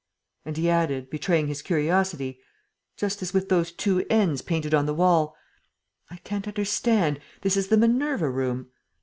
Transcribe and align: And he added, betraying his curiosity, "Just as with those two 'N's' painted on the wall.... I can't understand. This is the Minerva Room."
And 0.45 0.57
he 0.57 0.67
added, 0.67 1.11
betraying 1.11 1.45
his 1.45 1.61
curiosity, 1.61 2.39
"Just 2.97 3.21
as 3.21 3.35
with 3.35 3.49
those 3.49 3.71
two 3.71 4.03
'N's' 4.09 4.41
painted 4.41 4.73
on 4.73 4.87
the 4.87 4.95
wall.... 4.95 5.35
I 6.09 6.15
can't 6.23 6.47
understand. 6.47 7.19
This 7.41 7.55
is 7.55 7.67
the 7.67 7.77
Minerva 7.77 8.27
Room." 8.31 8.71